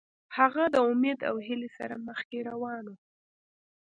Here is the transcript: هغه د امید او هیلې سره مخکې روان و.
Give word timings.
هغه 0.37 0.63
د 0.73 0.75
امید 0.91 1.19
او 1.29 1.35
هیلې 1.47 1.69
سره 1.77 1.95
مخکې 2.07 2.37
روان 2.49 2.83
و. 2.91 2.95